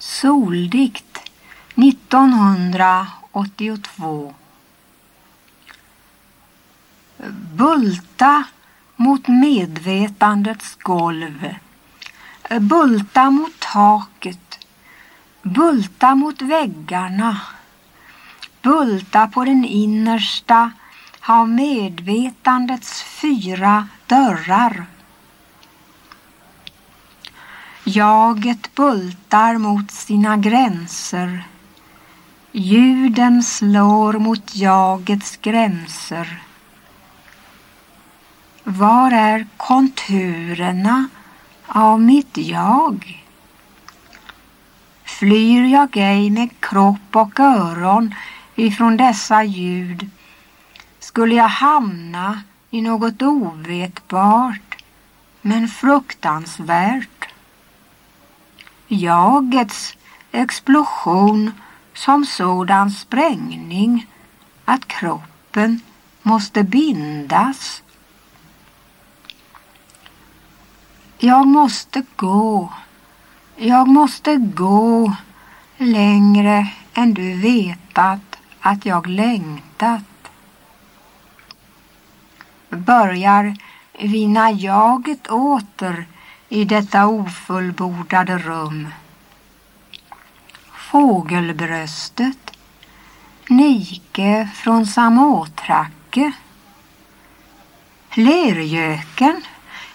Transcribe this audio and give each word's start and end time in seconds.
Soldikt 0.00 1.18
1982 1.76 4.34
Bulta 7.56 8.44
mot 8.96 9.28
medvetandets 9.28 10.78
golv. 10.82 11.54
Bulta 12.60 13.30
mot 13.30 13.60
taket. 13.60 14.58
Bulta 15.42 16.14
mot 16.14 16.42
väggarna. 16.42 17.40
Bulta 18.62 19.26
på 19.26 19.44
den 19.44 19.64
innersta 19.64 20.70
av 21.20 21.48
medvetandets 21.48 23.02
fyra 23.02 23.88
dörrar. 24.06 24.86
Jaget 27.94 28.74
bultar 28.74 29.58
mot 29.58 29.90
sina 29.90 30.36
gränser. 30.36 31.44
Ljuden 32.52 33.42
slår 33.42 34.12
mot 34.12 34.56
jagets 34.56 35.36
gränser. 35.36 36.42
Var 38.64 39.10
är 39.12 39.46
konturerna 39.56 41.08
av 41.66 42.00
mitt 42.00 42.36
jag? 42.36 43.24
Flyr 45.04 45.64
jag 45.64 45.96
ej 45.96 46.30
med 46.30 46.60
kropp 46.60 47.16
och 47.16 47.40
öron 47.40 48.14
ifrån 48.54 48.96
dessa 48.96 49.44
ljud 49.44 50.10
skulle 50.98 51.34
jag 51.34 51.48
hamna 51.48 52.42
i 52.70 52.82
något 52.82 53.22
ovetbart 53.22 54.84
men 55.40 55.68
fruktansvärt. 55.68 57.19
Jagets 58.92 59.96
explosion 60.32 61.52
som 61.94 62.26
sådan 62.26 62.90
sprängning 62.90 64.06
att 64.64 64.88
kroppen 64.88 65.80
måste 66.22 66.62
bindas. 66.62 67.82
Jag 71.18 71.46
måste 71.46 72.02
gå, 72.16 72.72
jag 73.56 73.88
måste 73.88 74.36
gå 74.36 75.12
längre 75.76 76.68
än 76.94 77.14
du 77.14 77.34
vetat 77.34 78.38
att 78.60 78.86
jag 78.86 79.06
längtat. 79.06 80.30
Börjar 82.68 83.56
vinna 83.98 84.50
jaget 84.50 85.26
åter 85.26 86.06
i 86.52 86.64
detta 86.64 87.06
ofullbordade 87.06 88.38
rum. 88.38 88.88
Fågelbröstet, 90.72 92.50
Nike 93.48 94.48
från 94.54 94.86
Samåtracke, 94.86 96.32
Lergöken 98.14 99.42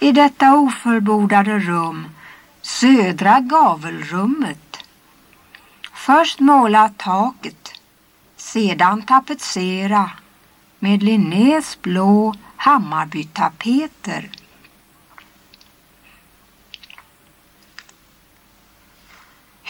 i 0.00 0.12
detta 0.12 0.54
ofullbordade 0.54 1.58
rum, 1.58 2.06
södra 2.62 3.40
gavelrummet. 3.40 4.78
Först 5.92 6.40
måla 6.40 6.88
taket, 6.96 7.72
sedan 8.36 9.02
tapetsera 9.02 10.10
med 10.78 11.02
Linnés 11.02 11.78
blå 11.82 12.34
Hammarbytapeter. 12.56 14.41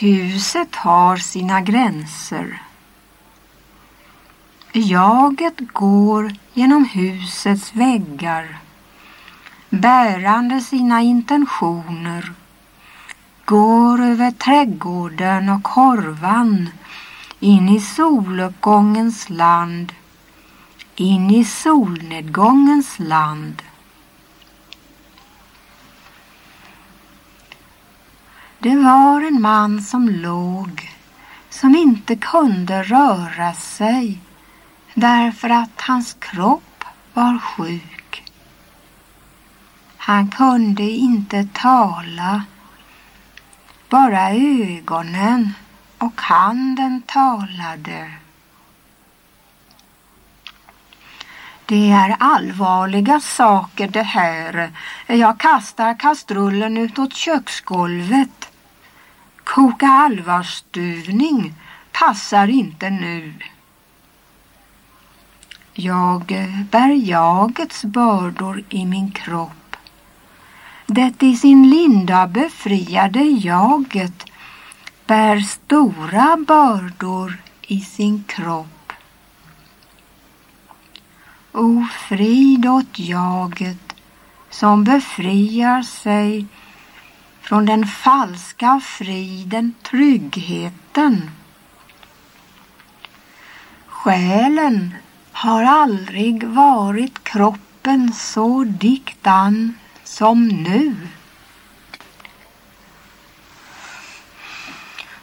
Huset 0.00 0.76
har 0.76 1.16
sina 1.16 1.60
gränser. 1.60 2.62
Jaget 4.72 5.60
går 5.72 6.32
genom 6.54 6.84
husets 6.84 7.74
väggar 7.74 8.58
bärande 9.70 10.60
sina 10.60 11.02
intentioner 11.02 12.32
går 13.44 14.02
över 14.02 14.30
trädgården 14.30 15.48
och 15.48 15.62
korvan 15.62 16.68
in 17.40 17.68
i 17.68 17.80
soluppgångens 17.80 19.30
land, 19.30 19.92
in 20.96 21.30
i 21.30 21.44
solnedgångens 21.44 22.98
land. 22.98 23.62
Det 28.58 28.76
var 28.76 29.20
en 29.20 29.42
man 29.42 29.82
som 29.82 30.08
låg, 30.08 30.90
som 31.50 31.76
inte 31.76 32.16
kunde 32.16 32.82
röra 32.82 33.54
sig 33.54 34.20
därför 34.94 35.48
att 35.50 35.80
hans 35.80 36.16
kropp 36.18 36.84
var 37.14 37.38
sjuk. 37.38 38.24
Han 39.96 40.28
kunde 40.28 40.82
inte 40.82 41.48
tala. 41.52 42.42
Bara 43.88 44.30
ögonen 44.30 45.52
och 45.98 46.20
handen 46.20 47.02
talade. 47.02 48.10
Det 51.68 51.90
är 51.90 52.16
allvarliga 52.20 53.20
saker 53.20 53.88
det 53.88 54.02
här. 54.02 54.70
Jag 55.06 55.38
kastar 55.38 55.98
kastrullen 55.98 56.76
utåt 56.76 57.14
köksgolvet. 57.14 58.48
Koka 59.44 59.86
allvarsstuvning 59.86 61.54
passar 61.92 62.48
inte 62.48 62.90
nu. 62.90 63.34
Jag 65.72 66.24
bär 66.70 67.08
jagets 67.08 67.84
bördor 67.84 68.64
i 68.68 68.86
min 68.86 69.10
kropp. 69.10 69.76
Det 70.86 71.22
i 71.22 71.36
sin 71.36 71.70
linda 71.70 72.26
befriade 72.26 73.20
jaget 73.22 74.24
bär 75.06 75.40
stora 75.40 76.36
bördor 76.46 77.38
i 77.62 77.80
sin 77.80 78.24
kropp. 78.24 78.75
O 81.56 81.86
frid 82.08 82.66
åt 82.66 82.98
jaget 82.98 83.94
som 84.50 84.84
befriar 84.84 85.82
sig 85.82 86.46
från 87.40 87.66
den 87.66 87.86
falska 87.86 88.80
friden, 88.84 89.74
tryggheten. 89.82 91.30
Själen 93.86 94.94
har 95.32 95.64
aldrig 95.64 96.44
varit 96.44 97.24
kroppen 97.24 98.12
så 98.12 98.64
diktan 98.64 99.74
som 100.04 100.48
nu. 100.48 100.96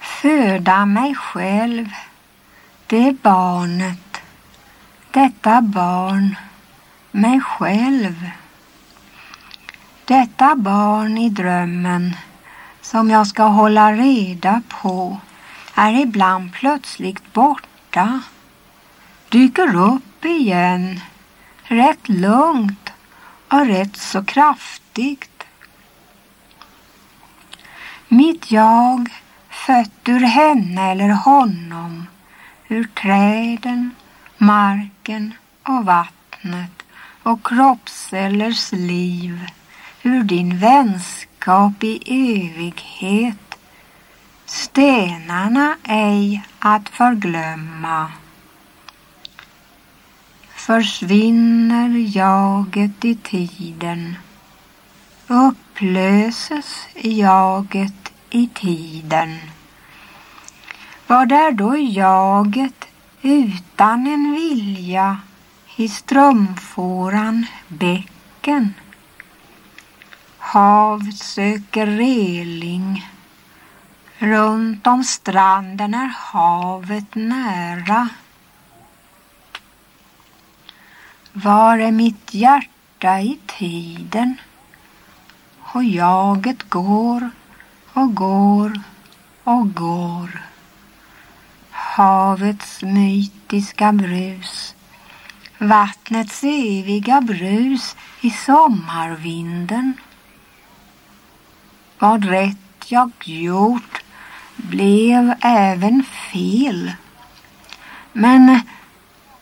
Föda 0.00 0.86
mig 0.86 1.14
själv, 1.14 1.88
det 2.86 3.22
barnet, 3.22 4.09
detta 5.12 5.60
barn, 5.60 6.36
mig 7.10 7.40
själv. 7.40 8.30
Detta 10.04 10.56
barn 10.56 11.18
i 11.18 11.30
drömmen 11.30 12.16
som 12.80 13.10
jag 13.10 13.26
ska 13.26 13.42
hålla 13.42 13.92
reda 13.92 14.62
på 14.68 15.18
är 15.74 15.92
ibland 15.92 16.52
plötsligt 16.52 17.32
borta, 17.32 18.20
dyker 19.28 19.76
upp 19.76 20.24
igen, 20.24 21.00
rätt 21.62 22.08
lugnt 22.08 22.92
och 23.48 23.66
rätt 23.66 23.96
så 23.96 24.24
kraftigt. 24.24 25.44
Mitt 28.08 28.50
jag 28.50 29.08
fött 29.50 30.08
ur 30.08 30.20
henne 30.20 30.90
eller 30.90 31.08
honom, 31.08 32.06
ur 32.68 32.84
träden, 32.84 33.94
marken 34.40 35.34
och 35.62 35.84
vattnet 35.84 36.82
och 37.22 37.46
kroppscellers 37.46 38.72
liv 38.72 39.46
ur 40.02 40.22
din 40.22 40.58
vänskap 40.58 41.84
i 41.84 42.02
evighet, 42.06 43.58
stenarna 44.46 45.76
ej 45.84 46.44
att 46.58 46.88
förglömma. 46.88 48.12
Försvinner 50.54 52.16
jaget 52.16 53.04
i 53.04 53.14
tiden, 53.14 54.16
upplöses 55.26 56.86
jaget 56.94 58.12
i 58.30 58.48
tiden. 58.54 59.38
Vad 61.06 61.32
är 61.32 61.52
då 61.52 61.76
jaget 61.76 62.79
utan 63.22 64.06
en 64.06 64.32
vilja 64.32 65.20
i 65.76 65.88
strömfåran 65.88 67.46
bäcken? 67.68 68.74
Hav 70.38 71.10
söker 71.10 71.86
reling, 71.86 73.06
Runt 74.22 74.86
om 74.86 75.04
stranden 75.04 75.94
är 75.94 76.14
havet 76.16 77.14
nära. 77.14 78.08
Var 81.32 81.78
är 81.78 81.92
mitt 81.92 82.34
hjärta 82.34 83.20
i 83.20 83.38
tiden? 83.46 84.36
Och 85.60 85.84
jaget 85.84 86.70
går 86.70 87.30
och 87.92 88.14
går 88.14 88.80
och 89.44 89.74
går. 89.74 90.49
Havets 92.00 92.82
mytiska 92.82 93.92
brus, 93.92 94.74
vattnets 95.58 96.44
eviga 96.44 97.20
brus 97.20 97.96
i 98.20 98.30
sommarvinden. 98.30 99.92
Vad 101.98 102.24
rätt 102.24 102.84
jag 102.86 103.10
gjort 103.24 104.02
blev 104.56 105.34
även 105.40 106.02
fel. 106.02 106.92
Men 108.12 108.60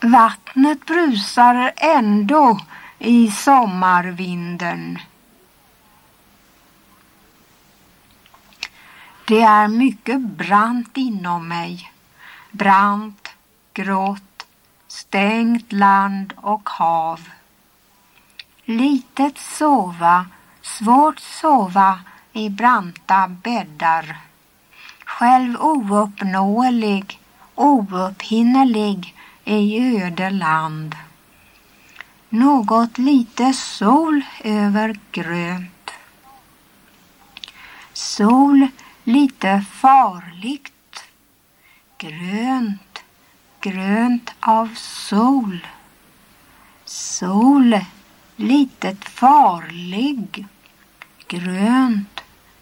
vattnet 0.01 0.85
brusar 0.85 1.71
ändå 1.77 2.59
i 2.99 3.31
sommarvinden. 3.31 4.99
Det 9.27 9.41
är 9.41 9.67
mycket 9.67 10.21
brant 10.21 10.97
inom 10.97 11.47
mig. 11.47 11.91
Brant, 12.51 13.29
grått, 13.73 14.45
stängt 14.87 15.71
land 15.71 16.33
och 16.37 16.69
hav. 16.69 17.29
Litet 18.65 19.37
sova, 19.37 20.25
svårt 20.61 21.19
sova 21.19 21.99
i 22.33 22.49
branta 22.49 23.27
bäddar. 23.27 24.17
Själv 25.05 25.55
ouppnåelig, 25.61 27.19
oupphinnelig 27.55 29.15
i 29.45 29.79
öde 29.79 30.29
land. 30.29 30.95
Något 32.29 32.97
lite 32.97 33.53
sol 33.53 34.21
över 34.43 34.99
grönt. 35.11 35.91
Sol 37.93 38.67
lite 39.03 39.65
farligt. 39.71 40.78
Grönt, 42.01 43.03
grönt 43.61 44.31
av 44.39 44.75
sol. 44.75 45.67
Sol, 46.85 47.79
litet 48.35 49.05
farlig. 49.05 50.45
Grönt, 51.27 52.21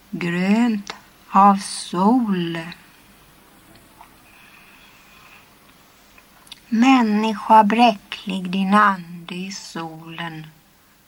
grönt 0.10 0.94
av 1.30 1.58
sol. 1.58 2.60
Människa 6.70 7.64
bräcklig 7.64 8.50
din 8.50 8.74
ande 8.74 9.36
i 9.36 9.52
solen 9.52 10.48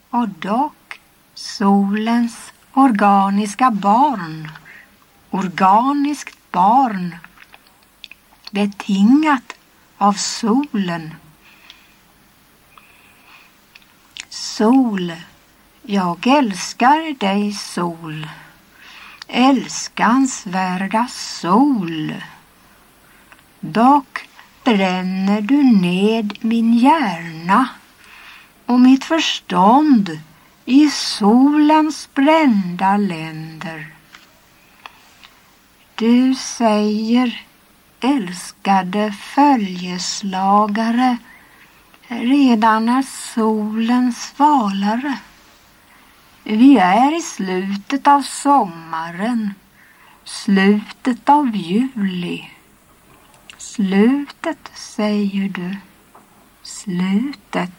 och 0.09 0.29
dock 0.29 0.99
solens 1.33 2.53
organiska 2.73 3.71
barn 3.71 4.49
organiskt 5.29 6.51
barn 6.51 7.15
betingat 8.51 9.53
av 9.97 10.13
solen. 10.13 11.15
Sol, 14.29 15.13
jag 15.81 16.27
älskar 16.27 17.19
dig 17.19 17.53
sol, 17.53 18.27
älskansvärda 19.27 21.07
sol. 21.07 22.13
Dock 23.59 24.29
bränner 24.63 25.41
du 25.41 25.63
ned 25.63 26.37
min 26.41 26.73
hjärna 26.73 27.69
och 28.65 28.79
mitt 28.79 29.03
förstånd 29.03 30.19
i 30.65 30.89
solens 30.89 32.09
brända 32.13 32.97
länder. 32.97 33.93
Du 35.95 36.35
säger, 36.35 37.45
älskade 38.03 39.11
följeslagare, 39.11 41.17
redan 42.07 42.89
är 42.89 43.05
solen 43.33 44.13
svalare. 44.13 45.19
Vi 46.43 46.77
är 46.77 47.17
i 47.17 47.21
slutet 47.21 48.07
av 48.07 48.21
sommaren, 48.21 49.53
slutet 50.23 51.29
av 51.29 51.55
juli. 51.55 52.51
Slutet, 53.57 54.71
säger 54.73 55.49
du, 55.49 55.77
slutet. 56.61 57.71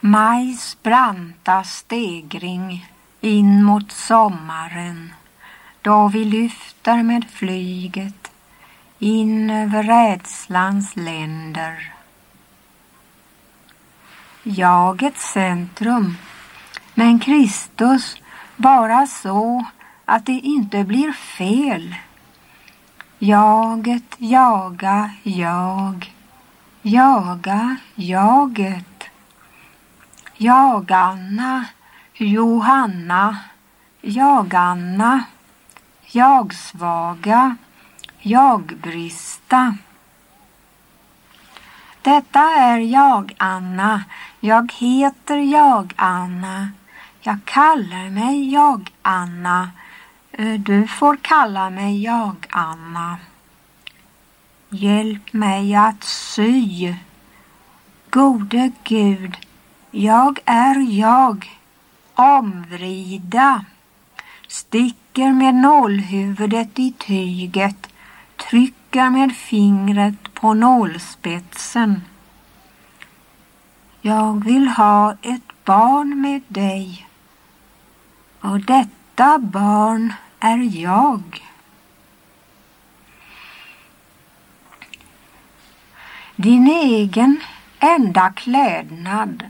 Majs 0.00 0.82
branta 0.82 1.64
stegring 1.64 2.91
in 3.22 3.62
mot 3.62 3.92
sommaren 3.92 5.14
då 5.82 6.08
vi 6.08 6.24
lyfter 6.24 7.02
med 7.02 7.24
flyget 7.30 8.30
in 8.98 9.50
över 9.50 9.82
rädslans 9.82 10.96
länder. 10.96 11.92
Jagets 14.42 15.32
centrum, 15.32 16.16
men 16.94 17.20
Kristus 17.20 18.16
bara 18.56 19.06
så 19.06 19.64
att 20.04 20.26
det 20.26 20.32
inte 20.32 20.84
blir 20.84 21.12
fel. 21.12 21.94
Jaget, 23.18 24.14
jaga, 24.18 25.10
jag, 25.22 26.12
jaga, 26.82 27.76
jaget. 27.94 29.10
jagarna 30.36 31.66
Johanna, 32.14 33.36
jag-Anna, 34.00 35.24
jag-svaga, 36.06 37.56
jag-brista. 38.18 39.76
Detta 42.02 42.40
är 42.40 42.78
jag-Anna, 42.78 44.04
jag 44.40 44.72
heter 44.72 45.36
jag-Anna, 45.36 46.70
jag 47.20 47.38
kallar 47.44 48.10
mig 48.10 48.52
jag-Anna, 48.52 49.70
eh, 50.32 50.60
du 50.60 50.86
får 50.86 51.16
kalla 51.16 51.70
mig 51.70 52.02
jag-Anna. 52.02 53.18
Hjälp 54.68 55.32
mig 55.32 55.74
att 55.74 56.04
sy. 56.04 56.94
Gode 58.10 58.72
Gud, 58.84 59.36
jag 59.90 60.38
är 60.44 60.98
jag. 60.98 61.61
Omvrida. 62.14 63.64
Sticker 64.48 65.32
med 65.32 65.54
nålhuvudet 65.54 66.78
i 66.78 66.92
tyget. 66.98 67.86
Trycker 68.36 69.10
med 69.10 69.36
fingret 69.36 70.34
på 70.34 70.54
nålspetsen. 70.54 72.02
Jag 74.00 74.44
vill 74.44 74.68
ha 74.68 75.16
ett 75.22 75.64
barn 75.64 76.20
med 76.20 76.42
dig. 76.48 77.06
Och 78.40 78.60
detta 78.60 79.38
barn 79.38 80.12
är 80.40 80.80
jag. 80.82 81.42
Din 86.36 86.66
egen 86.66 87.40
enda 87.78 88.32
klädnad 88.32 89.44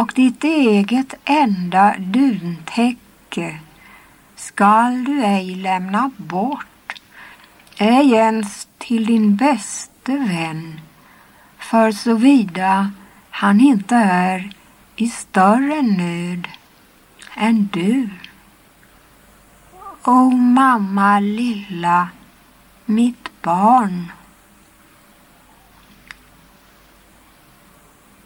och 0.00 0.12
ditt 0.14 0.44
eget 0.44 1.14
enda 1.24 1.94
duntäcke 1.98 3.58
skall 4.36 5.04
du 5.04 5.24
ej 5.24 5.54
lämna 5.54 6.10
bort, 6.16 7.00
ej 7.78 8.12
ens 8.12 8.68
till 8.78 9.06
din 9.06 9.36
bäste 9.36 10.12
vän, 10.12 10.80
för 11.58 11.92
såvida 11.92 12.92
han 13.30 13.60
inte 13.60 13.96
är 13.96 14.52
i 14.96 15.08
större 15.08 15.82
nöd 15.82 16.48
än 17.36 17.68
du. 17.72 18.08
O 20.04 20.30
mamma 20.30 21.20
lilla, 21.20 22.08
mitt 22.84 23.42
barn. 23.42 24.12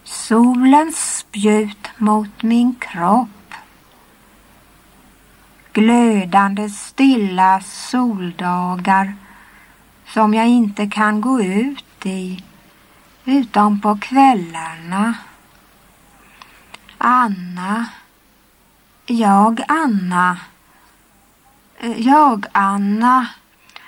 Solens 0.04 1.13
spjut 1.34 1.88
mot 1.98 2.42
min 2.42 2.74
kropp. 2.74 3.54
Glödande 5.72 6.68
stilla 6.68 7.60
soldagar 7.60 9.14
som 10.06 10.34
jag 10.34 10.48
inte 10.48 10.86
kan 10.86 11.20
gå 11.20 11.42
ut 11.42 12.06
i 12.06 12.44
utom 13.24 13.80
på 13.80 13.98
kvällarna. 13.98 15.14
Anna, 16.98 17.86
Jag, 19.06 19.60
Anna. 19.68 20.38
Jag, 21.96 22.46
Anna. 22.52 23.26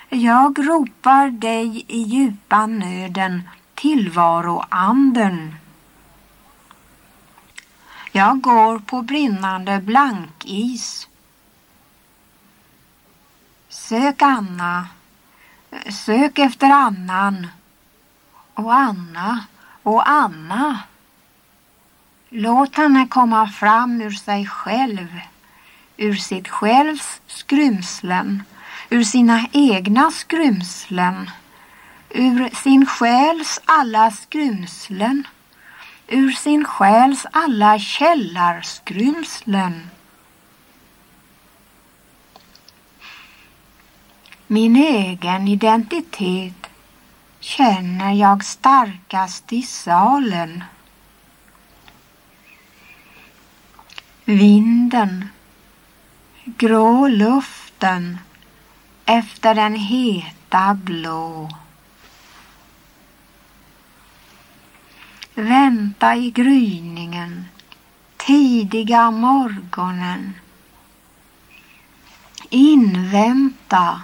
Jag 0.09 0.67
ropar 0.67 1.29
dig 1.29 1.85
i 1.87 2.01
djupa 2.01 2.65
nöden, 2.65 3.49
tillvaroanden. 3.75 5.53
Jag 8.17 8.41
går 8.41 8.79
på 8.79 9.01
brinnande 9.01 9.79
blankis. 9.79 11.07
Sök 13.69 14.21
Anna, 14.21 14.87
sök 15.89 16.39
efter 16.39 16.69
annan. 16.69 17.47
Och 18.53 18.73
Anna. 18.73 19.45
Och 19.83 20.09
Anna. 20.09 20.79
Låt 22.29 22.75
henne 22.75 23.07
komma 23.07 23.47
fram 23.47 24.01
ur 24.01 24.11
sig 24.11 24.47
själv, 24.47 25.19
ur 25.97 26.15
sitt 26.15 26.47
självs 26.47 27.21
skrymslen, 27.27 28.43
ur 28.89 29.03
sina 29.03 29.45
egna 29.51 30.11
skrymslen, 30.11 31.31
ur 32.09 32.49
sin 32.55 32.85
själs 32.85 33.61
alla 33.65 34.11
skrymslen, 34.11 35.27
ur 36.07 36.31
sin 36.31 36.65
själs 36.65 37.25
alla 37.31 37.79
källarskrymslen. 37.79 39.89
Min 44.47 44.75
egen 44.75 45.47
identitet 45.47 46.67
känner 47.39 48.13
jag 48.13 48.43
starkast 48.43 49.53
i 49.53 49.61
salen. 49.61 50.63
Vinden, 54.25 55.29
grå 56.45 57.07
luften 57.07 58.17
efter 59.05 59.55
den 59.55 59.75
heta 59.75 60.73
blå. 60.73 61.49
Vänta 65.39 66.15
i 66.15 66.31
gryningen, 66.31 67.45
tidiga 68.17 69.11
morgonen. 69.11 70.33
Invänta 72.49 74.01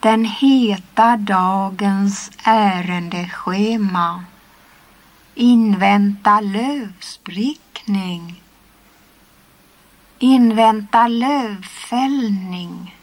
den 0.00 0.24
heta 0.24 1.16
dagens 1.16 2.30
ärendeschema. 2.44 4.24
Invänta 5.34 6.40
lövsprickning. 6.40 8.42
Invänta 10.18 11.08
lövfällning. 11.08 12.96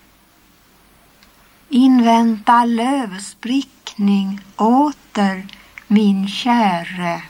Invänta 1.69 2.65
lövsprickning 2.65 4.39
åter, 4.55 5.47
min 5.87 6.27
käre. 6.27 7.21